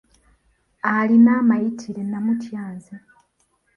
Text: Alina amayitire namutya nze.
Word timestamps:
Alina 0.93 1.31
amayitire 1.41 2.01
namutya 2.09 2.63
nze. 2.75 2.95